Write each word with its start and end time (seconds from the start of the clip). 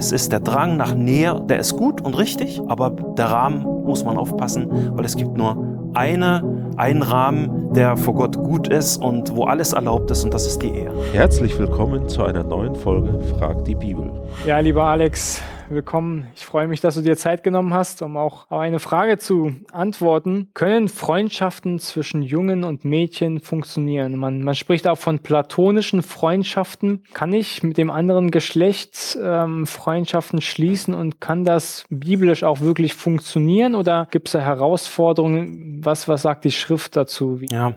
Es 0.00 0.12
ist 0.12 0.32
der 0.32 0.40
Drang 0.40 0.78
nach 0.78 0.94
Nähe, 0.94 1.38
der 1.46 1.58
ist 1.58 1.76
gut 1.76 2.00
und 2.00 2.16
richtig, 2.16 2.58
aber 2.68 2.88
der 2.88 3.26
Rahmen 3.26 3.84
muss 3.84 4.02
man 4.02 4.16
aufpassen, 4.16 4.66
weil 4.96 5.04
es 5.04 5.14
gibt 5.14 5.36
nur 5.36 5.62
eine, 5.92 6.72
einen 6.78 7.02
Rahmen, 7.02 7.74
der 7.74 7.98
vor 7.98 8.14
Gott 8.14 8.34
gut 8.38 8.66
ist 8.68 8.96
und 8.96 9.36
wo 9.36 9.44
alles 9.44 9.74
erlaubt 9.74 10.10
ist 10.10 10.24
und 10.24 10.32
das 10.32 10.46
ist 10.46 10.62
die 10.62 10.70
Ehe. 10.70 10.90
Herzlich 11.12 11.58
willkommen 11.58 12.08
zu 12.08 12.24
einer 12.24 12.42
neuen 12.42 12.74
Folge 12.76 13.20
Frag 13.38 13.62
die 13.66 13.74
Bibel. 13.74 14.10
Ja, 14.46 14.60
lieber 14.60 14.84
Alex, 14.84 15.42
willkommen. 15.70 16.26
Ich 16.34 16.44
freue 16.44 16.66
mich, 16.66 16.80
dass 16.80 16.96
du 16.96 17.00
dir 17.00 17.16
Zeit 17.16 17.44
genommen 17.44 17.72
hast, 17.72 18.02
um 18.02 18.16
auch 18.16 18.50
auf 18.50 18.58
eine 18.58 18.80
Frage 18.80 19.18
zu 19.18 19.54
antworten. 19.72 20.50
Können 20.54 20.88
Freundschaften 20.88 21.78
zwischen 21.78 22.22
Jungen 22.22 22.64
und 22.64 22.84
Mädchen 22.84 23.40
funktionieren? 23.40 24.16
Man, 24.16 24.42
man 24.42 24.54
spricht 24.54 24.88
auch 24.88 24.98
von 24.98 25.20
platonischen 25.20 26.02
Freundschaften. 26.02 27.04
Kann 27.12 27.32
ich 27.32 27.62
mit 27.62 27.78
dem 27.78 27.90
anderen 27.90 28.30
Geschlecht 28.30 29.16
ähm, 29.22 29.66
Freundschaften 29.66 30.40
schließen 30.40 30.94
und 30.94 31.20
kann 31.20 31.44
das 31.44 31.84
biblisch 31.88 32.42
auch 32.42 32.60
wirklich 32.60 32.94
funktionieren 32.94 33.74
oder 33.74 34.08
gibt 34.10 34.28
es 34.28 34.32
da 34.32 34.40
Herausforderungen? 34.40 35.80
Was, 35.84 36.08
was 36.08 36.22
sagt 36.22 36.44
die 36.44 36.52
Schrift 36.52 36.96
dazu? 36.96 37.40
Ja, 37.50 37.74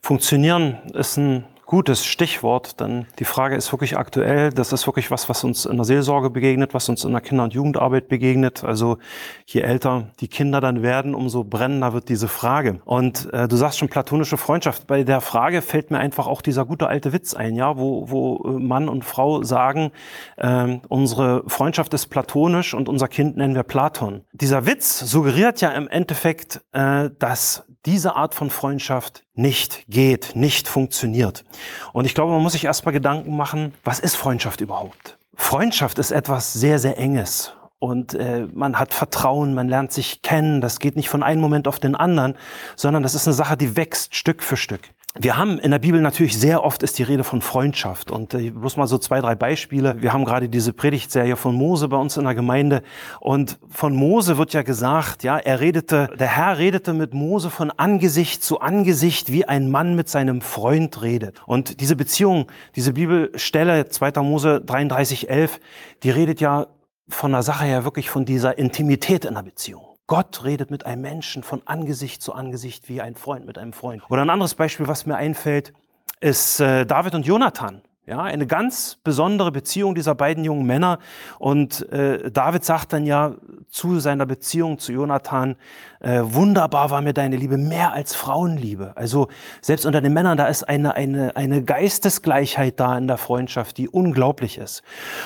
funktionieren 0.00 0.78
ist 0.94 1.18
ein 1.18 1.44
gutes 1.66 2.04
Stichwort, 2.04 2.80
denn 2.80 3.06
die 3.18 3.24
Frage 3.24 3.56
ist 3.56 3.72
wirklich 3.72 3.96
aktuell. 3.96 4.50
Das 4.50 4.72
ist 4.72 4.86
wirklich 4.86 5.10
was, 5.10 5.28
was 5.28 5.44
uns 5.44 5.64
in 5.64 5.76
der 5.76 5.84
Seelsorge 5.84 6.30
begegnet, 6.30 6.74
was 6.74 6.88
uns 6.88 7.04
in 7.04 7.12
der 7.12 7.20
Kinder- 7.20 7.44
und 7.44 7.54
Jugendarbeit 7.54 8.08
begegnet. 8.08 8.64
Also 8.64 8.98
je 9.46 9.60
älter 9.60 10.08
die 10.20 10.28
Kinder 10.28 10.60
dann 10.60 10.82
werden, 10.82 11.14
umso 11.14 11.44
brennender 11.44 11.92
wird 11.92 12.08
diese 12.08 12.28
Frage. 12.28 12.80
Und 12.84 13.32
äh, 13.32 13.48
du 13.48 13.56
sagst 13.56 13.78
schon 13.78 13.88
platonische 13.88 14.36
Freundschaft. 14.36 14.86
Bei 14.86 15.04
der 15.04 15.20
Frage 15.20 15.62
fällt 15.62 15.90
mir 15.90 15.98
einfach 15.98 16.26
auch 16.26 16.42
dieser 16.42 16.64
gute 16.66 16.86
alte 16.86 17.12
Witz 17.12 17.34
ein, 17.34 17.56
ja, 17.56 17.76
wo, 17.76 18.10
wo 18.10 18.44
äh, 18.48 18.58
Mann 18.58 18.88
und 18.88 19.04
Frau 19.04 19.42
sagen, 19.42 19.90
äh, 20.36 20.78
unsere 20.88 21.44
Freundschaft 21.46 21.94
ist 21.94 22.06
platonisch 22.06 22.74
und 22.74 22.88
unser 22.88 23.08
Kind 23.08 23.36
nennen 23.36 23.54
wir 23.54 23.62
Platon. 23.62 24.22
Dieser 24.32 24.66
Witz 24.66 25.00
suggeriert 25.00 25.60
ja 25.60 25.70
im 25.70 25.88
Endeffekt, 25.88 26.60
äh, 26.72 27.10
dass 27.18 27.64
diese 27.86 28.16
Art 28.16 28.34
von 28.34 28.50
Freundschaft 28.50 29.24
nicht 29.34 29.84
geht, 29.88 30.34
nicht 30.34 30.68
funktioniert. 30.68 31.44
Und 31.92 32.04
ich 32.06 32.14
glaube, 32.14 32.32
man 32.32 32.42
muss 32.42 32.52
sich 32.52 32.64
erstmal 32.64 32.92
Gedanken 32.92 33.36
machen, 33.36 33.74
was 33.84 34.00
ist 34.00 34.16
Freundschaft 34.16 34.60
überhaupt? 34.60 35.18
Freundschaft 35.34 35.98
ist 35.98 36.10
etwas 36.10 36.52
sehr, 36.52 36.78
sehr 36.78 36.98
Enges. 36.98 37.52
Und 37.78 38.14
äh, 38.14 38.46
man 38.54 38.78
hat 38.78 38.94
Vertrauen, 38.94 39.52
man 39.52 39.68
lernt 39.68 39.92
sich 39.92 40.22
kennen. 40.22 40.62
Das 40.62 40.78
geht 40.78 40.96
nicht 40.96 41.10
von 41.10 41.22
einem 41.22 41.42
Moment 41.42 41.68
auf 41.68 41.78
den 41.78 41.94
anderen, 41.94 42.34
sondern 42.76 43.02
das 43.02 43.14
ist 43.14 43.26
eine 43.26 43.34
Sache, 43.34 43.58
die 43.58 43.76
wächst 43.76 44.14
Stück 44.14 44.42
für 44.42 44.56
Stück. 44.56 44.93
Wir 45.16 45.36
haben 45.36 45.60
in 45.60 45.70
der 45.70 45.78
Bibel 45.78 46.00
natürlich 46.00 46.36
sehr 46.36 46.64
oft 46.64 46.82
ist 46.82 46.98
die 46.98 47.04
Rede 47.04 47.22
von 47.22 47.40
Freundschaft 47.40 48.10
und 48.10 48.34
äh, 48.34 48.50
bloß 48.50 48.76
mal 48.76 48.88
so 48.88 48.98
zwei, 48.98 49.20
drei 49.20 49.36
Beispiele. 49.36 50.02
Wir 50.02 50.12
haben 50.12 50.24
gerade 50.24 50.48
diese 50.48 50.72
Predigtserie 50.72 51.36
von 51.36 51.54
Mose 51.54 51.86
bei 51.86 51.96
uns 51.96 52.16
in 52.16 52.24
der 52.24 52.34
Gemeinde 52.34 52.82
und 53.20 53.60
von 53.70 53.94
Mose 53.94 54.38
wird 54.38 54.54
ja 54.54 54.62
gesagt, 54.62 55.22
ja, 55.22 55.38
er 55.38 55.60
redete, 55.60 56.08
der 56.18 56.26
Herr 56.26 56.58
redete 56.58 56.92
mit 56.94 57.14
Mose 57.14 57.50
von 57.50 57.70
Angesicht 57.70 58.42
zu 58.42 58.58
Angesicht, 58.58 59.30
wie 59.30 59.44
ein 59.44 59.70
Mann 59.70 59.94
mit 59.94 60.08
seinem 60.08 60.40
Freund 60.40 61.00
redet. 61.00 61.40
Und 61.46 61.80
diese 61.80 61.94
Beziehung, 61.94 62.48
diese 62.74 62.94
Bibelstelle 62.94 63.88
2. 63.88 64.20
Mose 64.20 64.62
33, 64.62 65.30
11, 65.30 65.60
die 66.02 66.10
redet 66.10 66.40
ja 66.40 66.66
von 67.08 67.30
der 67.30 67.44
Sache 67.44 67.66
her 67.66 67.84
wirklich 67.84 68.10
von 68.10 68.24
dieser 68.24 68.58
Intimität 68.58 69.24
in 69.24 69.34
der 69.34 69.42
Beziehung. 69.42 69.93
Gott 70.06 70.44
redet 70.44 70.70
mit 70.70 70.84
einem 70.84 71.02
Menschen 71.02 71.42
von 71.42 71.62
Angesicht 71.64 72.22
zu 72.22 72.34
Angesicht 72.34 72.88
wie 72.88 73.00
ein 73.00 73.14
Freund 73.14 73.46
mit 73.46 73.56
einem 73.56 73.72
Freund. 73.72 74.02
Oder 74.10 74.22
ein 74.22 74.30
anderes 74.30 74.54
Beispiel, 74.54 74.86
was 74.86 75.06
mir 75.06 75.16
einfällt, 75.16 75.72
ist 76.20 76.60
äh, 76.60 76.84
David 76.84 77.14
und 77.14 77.26
Jonathan. 77.26 77.82
Ja, 78.06 78.22
eine 78.22 78.46
ganz 78.46 78.98
besondere 79.02 79.50
Beziehung 79.50 79.94
dieser 79.94 80.14
beiden 80.14 80.44
jungen 80.44 80.66
Männer. 80.66 80.98
Und 81.38 81.90
äh, 81.90 82.30
David 82.30 82.62
sagt 82.62 82.92
dann 82.92 83.06
ja 83.06 83.36
zu 83.70 83.98
seiner 83.98 84.26
Beziehung 84.26 84.78
zu 84.78 84.92
Jonathan, 84.92 85.56
äh, 86.00 86.20
wunderbar 86.22 86.90
war 86.90 87.00
mir 87.00 87.14
deine 87.14 87.36
Liebe, 87.36 87.56
mehr 87.56 87.94
als 87.94 88.14
Frauenliebe. 88.14 88.92
Also 88.94 89.28
selbst 89.62 89.86
unter 89.86 90.02
den 90.02 90.12
Männern, 90.12 90.36
da 90.36 90.48
ist 90.48 90.64
eine, 90.64 90.96
eine, 90.96 91.34
eine 91.34 91.64
Geistesgleichheit 91.64 92.78
da 92.78 92.98
in 92.98 93.06
der 93.08 93.16
Freundschaft, 93.16 93.78
die 93.78 93.88
unglaublich 93.88 94.58
ist. 94.58 94.82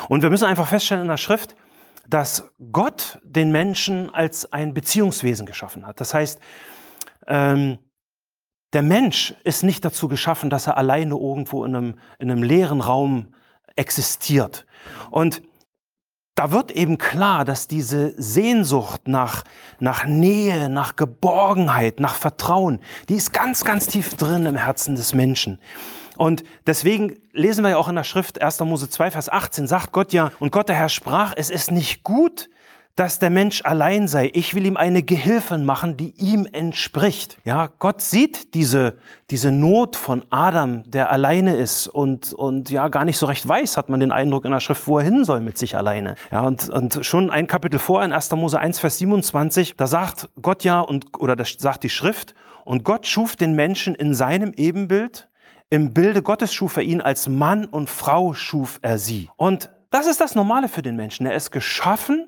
Und 0.09 0.23
wir 0.23 0.31
müssen 0.31 0.45
einfach 0.45 0.69
feststellen 0.69 1.03
in 1.03 1.09
der 1.09 1.17
Schrift, 1.17 1.57
dass 2.09 2.51
Gott 2.73 3.21
den 3.23 3.53
Menschen 3.53 4.13
als 4.13 4.51
ein 4.53 4.73
Beziehungswesen 4.73 5.47
geschaffen 5.47 5.87
hat. 5.87 6.01
Das 6.01 6.15
heißt, 6.15 6.41
ähm, 7.27 7.79
der 8.73 8.83
Mensch 8.83 9.35
ist 9.45 9.63
nicht 9.63 9.85
dazu 9.85 10.09
geschaffen, 10.09 10.51
dass 10.51 10.67
er 10.67 10.77
alleine 10.79 11.15
irgendwo 11.15 11.65
in 11.65 11.77
einem, 11.77 11.95
in 12.19 12.31
einem 12.31 12.43
leeren 12.43 12.81
Raum 12.81 13.35
existiert. 13.77 14.67
Und 15.11 15.43
da 16.35 16.51
wird 16.51 16.71
eben 16.71 16.99
klar, 16.99 17.45
dass 17.45 17.67
diese 17.67 18.15
Sehnsucht 18.21 19.09
nach, 19.09 19.45
nach 19.79 20.05
Nähe, 20.07 20.69
nach 20.69 20.97
Geborgenheit, 20.97 22.01
nach 22.01 22.15
Vertrauen, 22.15 22.81
die 23.09 23.17
ist 23.17 23.33
ganz, 23.33 23.65
ganz 23.65 23.87
tief 23.87 24.15
drin 24.15 24.47
im 24.47 24.57
Herzen 24.57 24.95
des 24.95 25.15
Menschen. 25.15 25.59
Und 26.19 26.43
deswegen 26.67 27.17
lesen 27.33 27.63
wir 27.63 27.71
ja 27.71 27.77
auch 27.79 27.89
in 27.89 27.95
der 27.95 28.05
Schrift 28.05 28.43
1. 28.43 28.61
Mose 28.61 28.91
2, 28.91 29.13
Vers 29.13 29.29
18, 29.29 29.69
sagt 29.69 29.93
Gott 29.93 30.13
ja, 30.13 30.33
und 30.41 30.51
Gott 30.51 30.69
der 30.69 30.77
Herr 30.77 30.89
sprach, 30.89 31.33
es 31.37 31.49
ist 31.49 31.71
nicht 31.71 32.03
gut, 32.03 32.51
dass 32.97 33.21
der 33.21 33.31
Mensch 33.31 33.63
allein 33.65 34.09
sei. 34.09 34.29
Ich 34.35 34.55
will 34.57 34.67
ihm 34.67 34.77
eine 34.77 35.05
Gehilfin 35.05 35.65
machen, 35.65 35.97
die 35.97 36.15
ihm 36.17 36.49
entspricht. 36.51 37.39
Ja, 37.45 37.69
Gott 37.79 38.03
sieht 38.03 38.55
diese, 38.55 38.99
diese 39.31 39.53
Not 39.53 39.95
von 39.95 40.25
Adam, 40.31 40.83
der 40.91 41.13
alleine 41.13 41.55
ist 41.55 41.87
und, 41.87 42.33
und 42.33 42.71
ja, 42.71 42.89
gar 42.89 43.05
nicht 43.05 43.19
so 43.19 43.27
recht 43.27 43.47
weiß, 43.47 43.77
hat 43.77 43.89
man 43.89 44.01
den 44.01 44.11
Eindruck 44.11 44.45
in 44.45 44.51
der 44.51 44.59
Schrift, 44.59 44.89
wo 44.89 44.99
er 44.99 45.05
hin 45.05 45.25
soll 45.25 45.39
mit 45.39 45.57
sich 45.57 45.77
alleine. 45.77 46.17
Ja, 46.33 46.41
und, 46.41 46.69
und 46.69 47.07
schon 47.07 47.31
ein 47.31 47.47
Kapitel 47.47 47.79
vor 47.79 48.03
in 48.03 48.13
1. 48.13 48.33
Mose 48.33 48.59
1, 48.59 48.81
Vers 48.81 48.99
27, 48.99 49.77
da 49.77 49.87
sagt 49.87 50.29
Gott 50.43 50.65
ja, 50.65 50.81
und, 50.81 51.17
oder 51.21 51.37
das 51.37 51.55
sagt 51.57 51.85
die 51.85 51.91
Schrift, 51.91 52.35
und 52.65 52.83
Gott 52.83 53.07
schuf 53.07 53.37
den 53.37 53.55
Menschen 53.55 53.95
in 53.95 54.13
seinem 54.13 54.53
Ebenbild, 54.55 55.28
im 55.71 55.93
Bilde 55.93 56.23
Gottes 56.23 56.53
schuf 56.53 56.77
er 56.77 56.83
ihn, 56.83 57.01
als 57.01 57.29
Mann 57.29 57.65
und 57.65 57.91
Frau 57.91 58.35
schuf 58.35 58.79
er 58.83 58.99
sie. 58.99 59.29
Und 59.37 59.71
das 59.91 60.07
ist 60.07 60.21
das 60.21 60.35
Normale 60.35 60.69
für 60.69 60.83
den 60.83 60.97
Menschen. 60.97 61.27
Er 61.27 61.35
ist 61.35 61.51
geschaffen, 61.51 62.27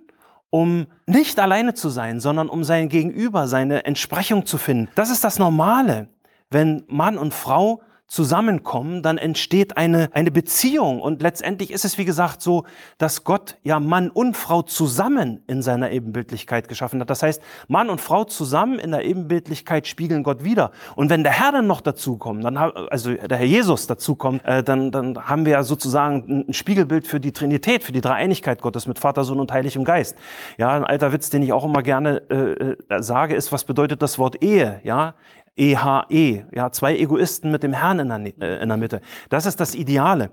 um 0.50 0.86
nicht 1.06 1.38
alleine 1.38 1.74
zu 1.74 1.88
sein, 1.88 2.20
sondern 2.20 2.48
um 2.48 2.64
sein 2.64 2.88
Gegenüber, 2.88 3.48
seine 3.48 3.84
Entsprechung 3.84 4.46
zu 4.46 4.58
finden. 4.58 4.88
Das 4.94 5.10
ist 5.10 5.24
das 5.24 5.38
Normale, 5.38 6.08
wenn 6.50 6.84
Mann 6.88 7.16
und 7.16 7.32
Frau 7.32 7.82
zusammenkommen, 8.10 9.02
dann 9.02 9.18
entsteht 9.18 9.76
eine, 9.76 10.10
eine 10.12 10.32
Beziehung. 10.32 11.00
Und 11.00 11.22
letztendlich 11.22 11.70
ist 11.70 11.84
es, 11.84 11.96
wie 11.96 12.04
gesagt, 12.04 12.42
so, 12.42 12.64
dass 12.98 13.22
Gott 13.22 13.56
ja 13.62 13.78
Mann 13.78 14.10
und 14.10 14.36
Frau 14.36 14.62
zusammen 14.62 15.44
in 15.46 15.62
seiner 15.62 15.92
Ebenbildlichkeit 15.92 16.66
geschaffen 16.66 17.00
hat. 17.00 17.08
Das 17.08 17.22
heißt, 17.22 17.40
Mann 17.68 17.88
und 17.88 18.00
Frau 18.00 18.24
zusammen 18.24 18.80
in 18.80 18.90
der 18.90 19.04
Ebenbildlichkeit 19.04 19.86
spiegeln 19.86 20.24
Gott 20.24 20.42
wieder. 20.42 20.72
Und 20.96 21.08
wenn 21.08 21.22
der 21.22 21.32
Herr 21.32 21.52
dann 21.52 21.68
noch 21.68 21.80
dazukommt, 21.80 22.44
dann, 22.44 22.56
also 22.56 23.14
der 23.14 23.38
Herr 23.38 23.46
Jesus 23.46 23.86
dazukommt, 23.86 24.44
äh, 24.44 24.64
dann, 24.64 24.90
dann 24.90 25.28
haben 25.28 25.44
wir 25.44 25.52
ja 25.52 25.62
sozusagen 25.62 26.46
ein 26.48 26.52
Spiegelbild 26.52 27.06
für 27.06 27.20
die 27.20 27.30
Trinität, 27.30 27.84
für 27.84 27.92
die 27.92 28.00
Dreieinigkeit 28.00 28.60
Gottes 28.60 28.88
mit 28.88 28.98
Vater, 28.98 29.22
Sohn 29.22 29.38
und 29.38 29.52
Heiligem 29.52 29.84
Geist. 29.84 30.16
Ja, 30.58 30.70
ein 30.70 30.82
alter 30.82 31.12
Witz, 31.12 31.30
den 31.30 31.42
ich 31.42 31.52
auch 31.52 31.64
immer 31.64 31.84
gerne 31.84 32.22
äh, 32.28 32.72
äh 32.92 33.02
sage, 33.02 33.36
ist, 33.36 33.52
was 33.52 33.62
bedeutet 33.62 34.02
das 34.02 34.18
Wort 34.18 34.42
Ehe? 34.42 34.80
Ja, 34.82 35.14
EHE, 35.56 36.04
e, 36.08 36.44
ja, 36.52 36.70
zwei 36.72 36.96
Egoisten 36.96 37.50
mit 37.50 37.62
dem 37.62 37.72
Herrn 37.72 37.98
in 37.98 38.08
der, 38.08 38.42
äh, 38.42 38.62
in 38.62 38.68
der 38.68 38.78
Mitte. 38.78 39.00
Das 39.28 39.46
ist 39.46 39.60
das 39.60 39.74
Ideale. 39.74 40.30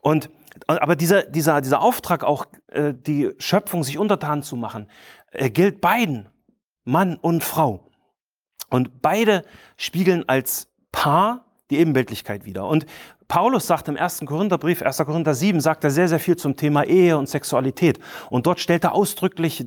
Und, 0.00 0.30
aber 0.66 0.96
dieser, 0.96 1.22
dieser, 1.22 1.60
dieser 1.60 1.80
Auftrag 1.80 2.24
auch, 2.24 2.46
äh, 2.68 2.94
die 2.94 3.30
Schöpfung 3.38 3.84
sich 3.84 3.98
untertan 3.98 4.42
zu 4.42 4.56
machen, 4.56 4.88
äh, 5.32 5.50
gilt 5.50 5.80
beiden, 5.80 6.28
Mann 6.84 7.16
und 7.16 7.44
Frau. 7.44 7.90
Und 8.70 9.02
beide 9.02 9.44
spiegeln 9.76 10.28
als 10.28 10.68
Paar 10.92 11.44
die 11.70 11.78
Ebenbildlichkeit 11.78 12.44
wieder. 12.44 12.66
Und 12.66 12.86
Paulus 13.28 13.66
sagt 13.66 13.88
im 13.88 13.96
1. 13.96 14.22
Korintherbrief, 14.24 14.82
1. 14.82 14.98
Korinther 14.98 15.34
7, 15.34 15.60
sagt 15.60 15.84
er 15.84 15.90
sehr, 15.90 16.08
sehr 16.08 16.18
viel 16.18 16.36
zum 16.36 16.56
Thema 16.56 16.84
Ehe 16.84 17.18
und 17.18 17.28
Sexualität. 17.28 18.00
Und 18.30 18.46
dort 18.46 18.58
stellt 18.58 18.84
er 18.84 18.94
ausdrücklich 18.94 19.66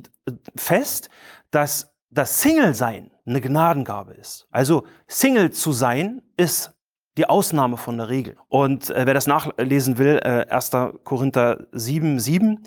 fest, 0.56 1.10
dass 1.52 1.91
das 2.12 2.40
Single-Sein 2.42 3.10
eine 3.26 3.40
Gnadengabe 3.40 4.14
ist. 4.14 4.46
Also 4.50 4.84
Single 5.08 5.50
zu 5.50 5.72
sein 5.72 6.22
ist 6.36 6.72
die 7.16 7.28
Ausnahme 7.28 7.76
von 7.76 7.96
der 7.98 8.08
Regel. 8.08 8.36
Und 8.48 8.90
äh, 8.90 9.06
wer 9.06 9.14
das 9.14 9.26
nachlesen 9.26 9.98
will, 9.98 10.20
äh, 10.22 10.46
1. 10.48 10.70
Korinther 11.04 11.66
7, 11.72 12.18
7, 12.18 12.62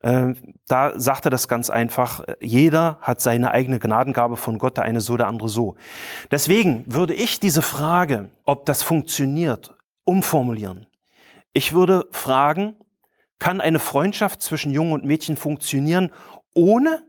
äh, 0.00 0.34
da 0.68 0.98
sagt 0.98 1.26
er 1.26 1.30
das 1.30 1.48
ganz 1.48 1.70
einfach, 1.70 2.24
jeder 2.40 2.98
hat 3.00 3.20
seine 3.20 3.50
eigene 3.50 3.78
Gnadengabe 3.78 4.36
von 4.36 4.58
Gott, 4.58 4.76
der 4.76 4.84
eine 4.84 5.00
so, 5.00 5.16
der 5.16 5.26
andere 5.26 5.48
so. 5.48 5.76
Deswegen 6.30 6.84
würde 6.86 7.14
ich 7.14 7.40
diese 7.40 7.62
Frage, 7.62 8.30
ob 8.44 8.66
das 8.66 8.82
funktioniert, 8.82 9.74
umformulieren. 10.04 10.86
Ich 11.52 11.72
würde 11.72 12.06
fragen, 12.12 12.76
kann 13.40 13.60
eine 13.60 13.78
Freundschaft 13.78 14.42
zwischen 14.42 14.72
Jungen 14.72 14.92
und 14.92 15.04
Mädchen 15.04 15.36
funktionieren, 15.36 16.10
ohne 16.54 17.02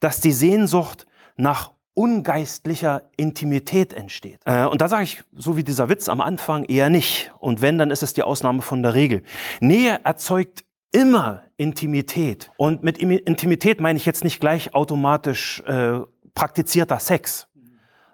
dass 0.00 0.20
die 0.20 0.32
Sehnsucht 0.32 1.07
nach 1.38 1.72
ungeistlicher 1.94 3.02
Intimität 3.16 3.92
entsteht. 3.92 4.40
Äh, 4.44 4.66
und 4.66 4.80
da 4.80 4.88
sage 4.88 5.04
ich, 5.04 5.22
so 5.34 5.56
wie 5.56 5.64
dieser 5.64 5.88
Witz 5.88 6.08
am 6.08 6.20
Anfang, 6.20 6.64
eher 6.64 6.90
nicht. 6.90 7.32
Und 7.40 7.62
wenn, 7.62 7.78
dann 7.78 7.90
ist 7.90 8.02
es 8.02 8.12
die 8.12 8.22
Ausnahme 8.22 8.62
von 8.62 8.82
der 8.82 8.94
Regel. 8.94 9.22
Nähe 9.60 9.98
erzeugt 10.04 10.64
immer 10.92 11.42
Intimität. 11.56 12.50
Und 12.56 12.84
mit 12.84 12.98
Intimität 12.98 13.80
meine 13.80 13.96
ich 13.96 14.06
jetzt 14.06 14.22
nicht 14.22 14.38
gleich 14.38 14.74
automatisch 14.74 15.60
äh, 15.66 16.00
praktizierter 16.34 17.00
Sex, 17.00 17.48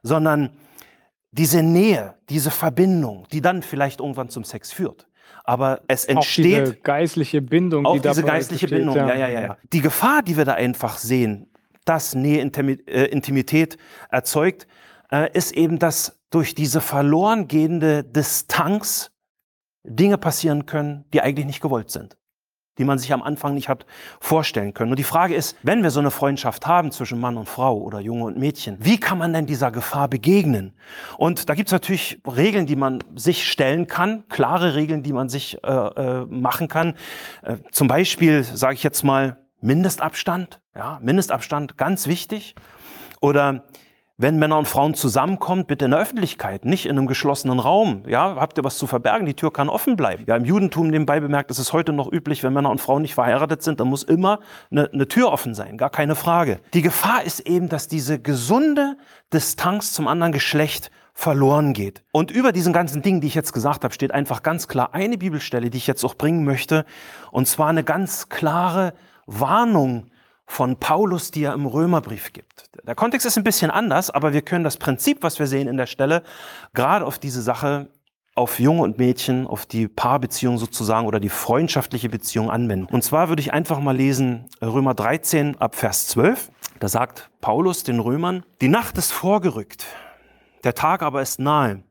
sondern 0.02 0.50
diese 1.30 1.62
Nähe, 1.62 2.14
diese 2.30 2.50
Verbindung, 2.50 3.26
die 3.32 3.42
dann 3.42 3.62
vielleicht 3.62 4.00
irgendwann 4.00 4.28
zum 4.28 4.44
Sex 4.44 4.72
führt. 4.72 5.08
Aber 5.44 5.82
es 5.88 6.06
entsteht. 6.06 6.54
Auch 6.54 6.64
diese 6.64 6.76
geistliche 6.76 7.42
Bindung. 7.42 7.84
Auch 7.84 7.94
die 7.94 8.08
diese 8.08 8.22
geistliche 8.22 8.66
besteht, 8.66 8.78
Bindung, 8.78 8.96
ja. 8.96 9.14
ja, 9.14 9.28
ja, 9.28 9.40
ja. 9.40 9.56
Die 9.72 9.82
Gefahr, 9.82 10.22
die 10.22 10.38
wir 10.38 10.46
da 10.46 10.54
einfach 10.54 10.96
sehen, 10.96 11.50
dass 11.84 12.14
Nähe, 12.14 12.40
äh, 12.42 13.04
Intimität 13.06 13.78
erzeugt, 14.10 14.66
äh, 15.10 15.30
ist 15.32 15.52
eben, 15.52 15.78
dass 15.78 16.20
durch 16.30 16.54
diese 16.54 16.80
verloren 16.80 17.48
gehende 17.48 18.04
Distanz 18.04 19.10
Dinge 19.84 20.18
passieren 20.18 20.66
können, 20.66 21.04
die 21.12 21.20
eigentlich 21.20 21.46
nicht 21.46 21.60
gewollt 21.60 21.90
sind 21.90 22.16
die 22.78 22.84
man 22.84 22.98
sich 22.98 23.12
am 23.12 23.22
Anfang 23.22 23.54
nicht 23.54 23.68
hat 23.68 23.86
vorstellen 24.20 24.74
können. 24.74 24.90
Und 24.90 24.98
die 24.98 25.04
Frage 25.04 25.34
ist, 25.34 25.56
wenn 25.62 25.82
wir 25.82 25.90
so 25.90 26.00
eine 26.00 26.10
Freundschaft 26.10 26.66
haben 26.66 26.90
zwischen 26.90 27.20
Mann 27.20 27.36
und 27.36 27.48
Frau 27.48 27.78
oder 27.78 28.00
Junge 28.00 28.24
und 28.24 28.36
Mädchen, 28.36 28.76
wie 28.80 28.98
kann 28.98 29.18
man 29.18 29.32
denn 29.32 29.46
dieser 29.46 29.70
Gefahr 29.70 30.08
begegnen? 30.08 30.74
Und 31.16 31.48
da 31.48 31.54
gibt 31.54 31.68
es 31.68 31.72
natürlich 31.72 32.20
Regeln, 32.26 32.66
die 32.66 32.76
man 32.76 33.02
sich 33.14 33.48
stellen 33.48 33.86
kann, 33.86 34.26
klare 34.28 34.74
Regeln, 34.74 35.02
die 35.02 35.12
man 35.12 35.28
sich 35.28 35.62
äh, 35.62 35.70
äh, 35.70 36.26
machen 36.26 36.68
kann. 36.68 36.94
Äh, 37.42 37.58
zum 37.70 37.86
Beispiel, 37.86 38.42
sage 38.42 38.74
ich 38.74 38.82
jetzt 38.82 39.04
mal, 39.04 39.43
Mindestabstand. 39.64 40.60
Ja, 40.76 40.98
Mindestabstand, 41.02 41.78
ganz 41.78 42.06
wichtig. 42.06 42.54
Oder 43.20 43.64
wenn 44.16 44.38
Männer 44.38 44.58
und 44.58 44.68
Frauen 44.68 44.94
zusammenkommen, 44.94 45.64
bitte 45.64 45.86
in 45.86 45.90
der 45.90 46.00
Öffentlichkeit, 46.00 46.64
nicht 46.66 46.84
in 46.86 46.92
einem 46.92 47.06
geschlossenen 47.06 47.58
Raum. 47.58 48.04
Ja, 48.06 48.36
habt 48.36 48.58
ihr 48.58 48.62
was 48.62 48.78
zu 48.78 48.86
verbergen? 48.86 49.26
Die 49.26 49.34
Tür 49.34 49.52
kann 49.52 49.68
offen 49.68 49.96
bleiben. 49.96 50.24
Ja, 50.28 50.36
im 50.36 50.44
Judentum 50.44 50.88
nebenbei 50.88 51.18
bemerkt, 51.18 51.50
ist 51.50 51.58
es 51.58 51.72
heute 51.72 51.92
noch 51.92 52.12
üblich, 52.12 52.44
wenn 52.44 52.52
Männer 52.52 52.70
und 52.70 52.80
Frauen 52.80 53.02
nicht 53.02 53.14
verheiratet 53.14 53.62
sind, 53.62 53.80
dann 53.80 53.88
muss 53.88 54.02
immer 54.02 54.38
eine, 54.70 54.90
eine 54.92 55.08
Tür 55.08 55.32
offen 55.32 55.54
sein, 55.54 55.78
gar 55.78 55.90
keine 55.90 56.14
Frage. 56.14 56.60
Die 56.74 56.82
Gefahr 56.82 57.24
ist 57.24 57.40
eben, 57.40 57.68
dass 57.68 57.88
diese 57.88 58.20
gesunde 58.20 58.96
Distanz 59.32 59.92
zum 59.94 60.06
anderen 60.06 60.32
Geschlecht 60.32 60.90
verloren 61.14 61.72
geht. 61.72 62.04
Und 62.12 62.30
über 62.30 62.52
diesen 62.52 62.72
ganzen 62.72 63.00
Dingen, 63.00 63.20
die 63.20 63.28
ich 63.28 63.34
jetzt 63.34 63.52
gesagt 63.52 63.82
habe, 63.82 63.94
steht 63.94 64.12
einfach 64.12 64.42
ganz 64.42 64.68
klar 64.68 64.92
eine 64.92 65.16
Bibelstelle, 65.16 65.70
die 65.70 65.78
ich 65.78 65.86
jetzt 65.86 66.04
auch 66.04 66.16
bringen 66.16 66.44
möchte, 66.44 66.84
und 67.32 67.48
zwar 67.48 67.68
eine 67.68 67.82
ganz 67.82 68.28
klare 68.28 68.92
Warnung 69.26 70.06
von 70.46 70.78
Paulus, 70.78 71.30
die 71.30 71.44
er 71.44 71.54
im 71.54 71.66
Römerbrief 71.66 72.32
gibt. 72.32 72.68
Der 72.86 72.94
Kontext 72.94 73.26
ist 73.26 73.36
ein 73.38 73.44
bisschen 73.44 73.70
anders, 73.70 74.10
aber 74.10 74.32
wir 74.32 74.42
können 74.42 74.64
das 74.64 74.76
Prinzip, 74.76 75.22
was 75.22 75.38
wir 75.38 75.46
sehen 75.46 75.68
in 75.68 75.76
der 75.76 75.86
Stelle, 75.86 76.22
gerade 76.74 77.06
auf 77.06 77.18
diese 77.18 77.40
Sache, 77.40 77.88
auf 78.34 78.58
Junge 78.58 78.82
und 78.82 78.98
Mädchen, 78.98 79.46
auf 79.46 79.64
die 79.64 79.88
Paarbeziehung 79.88 80.58
sozusagen 80.58 81.06
oder 81.06 81.20
die 81.20 81.28
freundschaftliche 81.28 82.08
Beziehung 82.08 82.50
anwenden. 82.50 82.92
Und 82.92 83.02
zwar 83.02 83.28
würde 83.28 83.40
ich 83.40 83.52
einfach 83.52 83.80
mal 83.80 83.96
lesen 83.96 84.46
Römer 84.60 84.94
13 84.94 85.60
ab 85.60 85.76
Vers 85.76 86.08
12. 86.08 86.50
Da 86.80 86.88
sagt 86.88 87.30
Paulus 87.40 87.84
den 87.84 88.00
Römern, 88.00 88.44
die 88.60 88.68
Nacht 88.68 88.98
ist 88.98 89.12
vorgerückt, 89.12 89.86
der 90.64 90.74
Tag 90.74 91.02
aber 91.02 91.22
ist 91.22 91.38
nahe. 91.38 91.82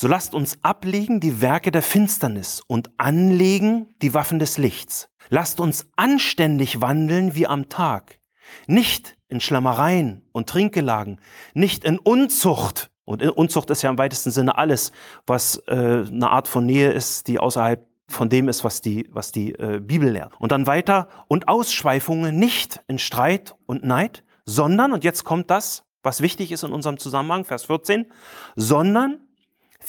So 0.00 0.06
lasst 0.06 0.32
uns 0.32 0.58
ablegen 0.62 1.18
die 1.18 1.40
Werke 1.40 1.72
der 1.72 1.82
Finsternis 1.82 2.62
und 2.68 2.88
anlegen 2.98 3.88
die 4.00 4.14
Waffen 4.14 4.38
des 4.38 4.56
Lichts. 4.56 5.08
Lasst 5.28 5.58
uns 5.58 5.88
anständig 5.96 6.80
wandeln 6.80 7.34
wie 7.34 7.48
am 7.48 7.68
Tag, 7.68 8.20
nicht 8.68 9.16
in 9.26 9.40
Schlammereien 9.40 10.22
und 10.30 10.48
Trinkgelagen, 10.48 11.20
nicht 11.52 11.82
in 11.82 11.98
Unzucht. 11.98 12.92
Und 13.06 13.24
Unzucht 13.24 13.70
ist 13.70 13.82
ja 13.82 13.90
im 13.90 13.98
weitesten 13.98 14.30
Sinne 14.30 14.56
alles, 14.56 14.92
was 15.26 15.56
äh, 15.66 16.04
eine 16.06 16.30
Art 16.30 16.46
von 16.46 16.64
Nähe 16.64 16.92
ist, 16.92 17.26
die 17.26 17.40
außerhalb 17.40 17.84
von 18.06 18.28
dem 18.28 18.48
ist, 18.48 18.62
was 18.62 18.80
die, 18.80 19.08
was 19.10 19.32
die 19.32 19.54
äh, 19.54 19.80
Bibel 19.80 20.10
lehrt. 20.10 20.32
Und 20.38 20.52
dann 20.52 20.68
weiter, 20.68 21.08
und 21.26 21.48
Ausschweifungen 21.48 22.38
nicht 22.38 22.84
in 22.86 23.00
Streit 23.00 23.56
und 23.66 23.82
Neid, 23.82 24.22
sondern, 24.44 24.92
und 24.92 25.02
jetzt 25.02 25.24
kommt 25.24 25.50
das, 25.50 25.82
was 26.04 26.20
wichtig 26.20 26.52
ist 26.52 26.62
in 26.62 26.70
unserem 26.70 26.98
Zusammenhang, 26.98 27.44
Vers 27.44 27.64
14, 27.64 28.06
sondern 28.54 29.22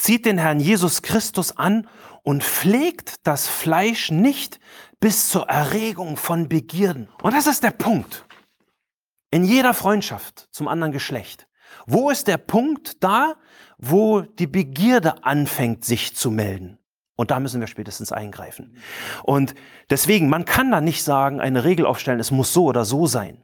zieht 0.00 0.24
den 0.24 0.38
Herrn 0.38 0.60
Jesus 0.60 1.02
Christus 1.02 1.56
an 1.56 1.86
und 2.22 2.42
pflegt 2.42 3.26
das 3.26 3.48
Fleisch 3.48 4.10
nicht 4.10 4.58
bis 4.98 5.28
zur 5.28 5.48
Erregung 5.48 6.16
von 6.16 6.48
Begierden. 6.48 7.08
Und 7.22 7.34
das 7.34 7.46
ist 7.46 7.62
der 7.62 7.70
Punkt. 7.70 8.24
In 9.30 9.44
jeder 9.44 9.74
Freundschaft 9.74 10.48
zum 10.50 10.68
anderen 10.68 10.92
Geschlecht. 10.92 11.46
Wo 11.86 12.10
ist 12.10 12.26
der 12.26 12.38
Punkt 12.38 13.02
da, 13.02 13.34
wo 13.78 14.22
die 14.22 14.46
Begierde 14.46 15.24
anfängt, 15.24 15.84
sich 15.84 16.16
zu 16.16 16.30
melden? 16.30 16.78
Und 17.16 17.30
da 17.30 17.38
müssen 17.38 17.60
wir 17.60 17.68
spätestens 17.68 18.12
eingreifen. 18.12 18.78
Und 19.22 19.54
deswegen, 19.90 20.30
man 20.30 20.46
kann 20.46 20.70
da 20.70 20.80
nicht 20.80 21.04
sagen, 21.04 21.40
eine 21.40 21.64
Regel 21.64 21.84
aufstellen, 21.84 22.18
es 22.18 22.30
muss 22.30 22.52
so 22.52 22.64
oder 22.64 22.84
so 22.84 23.06
sein. 23.06 23.42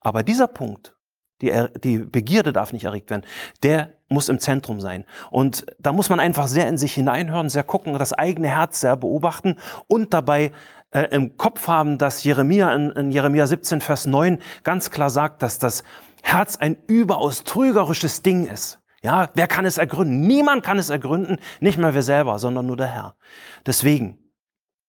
Aber 0.00 0.22
dieser 0.22 0.46
Punkt, 0.46 0.96
die, 1.42 1.52
die 1.82 1.98
Begierde 1.98 2.52
darf 2.52 2.72
nicht 2.72 2.84
erregt 2.84 3.10
werden, 3.10 3.26
der 3.62 3.95
muss 4.08 4.28
im 4.28 4.38
Zentrum 4.38 4.80
sein. 4.80 5.04
Und 5.30 5.66
da 5.78 5.92
muss 5.92 6.08
man 6.08 6.20
einfach 6.20 6.48
sehr 6.48 6.68
in 6.68 6.78
sich 6.78 6.94
hineinhören, 6.94 7.48
sehr 7.48 7.64
gucken, 7.64 7.98
das 7.98 8.12
eigene 8.12 8.48
Herz 8.48 8.80
sehr 8.80 8.96
beobachten 8.96 9.56
und 9.88 10.14
dabei 10.14 10.52
äh, 10.90 11.08
im 11.10 11.36
Kopf 11.36 11.68
haben, 11.68 11.98
dass 11.98 12.22
Jeremia 12.24 12.74
in, 12.74 12.90
in 12.90 13.10
Jeremia 13.10 13.46
17, 13.46 13.80
Vers 13.80 14.06
9 14.06 14.38
ganz 14.62 14.90
klar 14.90 15.10
sagt, 15.10 15.42
dass 15.42 15.58
das 15.58 15.82
Herz 16.22 16.56
ein 16.56 16.76
überaus 16.86 17.44
trügerisches 17.44 18.22
Ding 18.22 18.46
ist. 18.46 18.80
Ja, 19.02 19.30
wer 19.34 19.46
kann 19.46 19.66
es 19.66 19.78
ergründen? 19.78 20.20
Niemand 20.20 20.64
kann 20.64 20.78
es 20.78 20.90
ergründen, 20.90 21.38
nicht 21.60 21.78
mal 21.78 21.94
wir 21.94 22.02
selber, 22.02 22.38
sondern 22.38 22.66
nur 22.66 22.76
der 22.76 22.88
Herr. 22.88 23.16
Deswegen, 23.64 24.18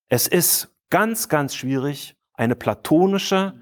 es 0.10 0.28
ist 0.28 0.76
ganz, 0.90 1.30
ganz 1.30 1.54
schwierig, 1.54 2.16
eine 2.34 2.56
platonische 2.56 3.54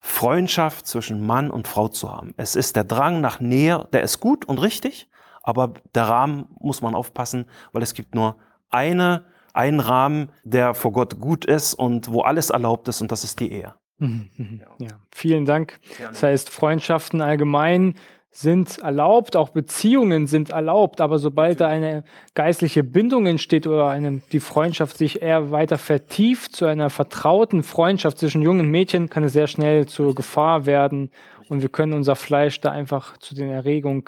Freundschaft 0.00 0.86
zwischen 0.86 1.26
Mann 1.26 1.50
und 1.50 1.68
Frau 1.68 1.88
zu 1.88 2.10
haben. 2.10 2.34
Es 2.36 2.56
ist 2.56 2.76
der 2.76 2.84
Drang 2.84 3.20
nach 3.20 3.40
Nähe, 3.40 3.86
der 3.92 4.02
ist 4.02 4.20
gut 4.20 4.46
und 4.46 4.58
richtig, 4.58 5.08
aber 5.42 5.74
der 5.94 6.04
Rahmen 6.04 6.48
muss 6.58 6.82
man 6.82 6.94
aufpassen, 6.94 7.46
weil 7.72 7.82
es 7.82 7.94
gibt 7.94 8.14
nur 8.14 8.36
eine 8.70 9.24
ein 9.52 9.80
Rahmen, 9.80 10.30
der 10.44 10.74
vor 10.74 10.92
Gott 10.92 11.20
gut 11.20 11.44
ist 11.44 11.74
und 11.74 12.12
wo 12.12 12.22
alles 12.22 12.50
erlaubt 12.50 12.88
ist 12.88 13.00
und 13.00 13.10
das 13.10 13.24
ist 13.24 13.40
die 13.40 13.52
Ehe. 13.52 13.74
Mhm, 13.98 14.30
mhm. 14.36 14.62
Ja, 14.78 15.00
vielen 15.12 15.44
Dank. 15.44 15.78
Das 15.98 16.22
heißt, 16.22 16.50
Freundschaften 16.50 17.20
allgemein 17.20 17.94
sind 18.32 18.78
erlaubt, 18.78 19.36
auch 19.36 19.48
Beziehungen 19.48 20.26
sind 20.26 20.50
erlaubt, 20.50 21.00
aber 21.00 21.18
sobald 21.18 21.60
da 21.60 21.66
eine 21.66 22.04
geistliche 22.34 22.84
Bindung 22.84 23.26
entsteht 23.26 23.66
oder 23.66 23.88
eine, 23.88 24.22
die 24.32 24.40
Freundschaft 24.40 24.98
sich 24.98 25.20
eher 25.20 25.50
weiter 25.50 25.78
vertieft 25.78 26.54
zu 26.54 26.66
einer 26.66 26.90
vertrauten 26.90 27.64
Freundschaft 27.64 28.18
zwischen 28.18 28.42
jungen 28.42 28.70
Mädchen, 28.70 29.10
kann 29.10 29.24
es 29.24 29.32
sehr 29.32 29.48
schnell 29.48 29.86
zur 29.86 30.14
Gefahr 30.14 30.64
werden 30.64 31.10
und 31.48 31.62
wir 31.62 31.68
können 31.68 31.92
unser 31.92 32.14
Fleisch 32.14 32.60
da 32.60 32.70
einfach 32.70 33.16
zu 33.18 33.34
den 33.34 33.50
Erregungen 33.50 34.04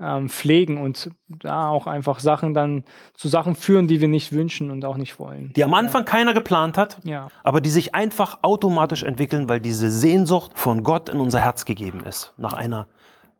ähm, 0.00 0.28
pflegen 0.28 0.78
und 0.78 1.10
da 1.28 1.68
auch 1.68 1.86
einfach 1.86 2.20
Sachen 2.20 2.54
dann 2.54 2.84
zu 3.14 3.28
Sachen 3.28 3.54
führen, 3.54 3.88
die 3.88 4.00
wir 4.00 4.08
nicht 4.08 4.32
wünschen 4.32 4.70
und 4.70 4.84
auch 4.84 4.96
nicht 4.96 5.18
wollen. 5.18 5.52
Die 5.54 5.64
am 5.64 5.74
Anfang 5.74 6.02
ja. 6.02 6.10
keiner 6.10 6.34
geplant 6.34 6.78
hat, 6.78 6.98
ja. 7.04 7.28
aber 7.42 7.60
die 7.60 7.70
sich 7.70 7.94
einfach 7.94 8.38
automatisch 8.42 9.02
entwickeln, 9.02 9.48
weil 9.48 9.60
diese 9.60 9.90
Sehnsucht 9.90 10.52
von 10.54 10.82
Gott 10.82 11.08
in 11.08 11.20
unser 11.20 11.40
Herz 11.40 11.64
gegeben 11.64 12.04
ist, 12.04 12.32
nach 12.36 12.52
einer, 12.52 12.86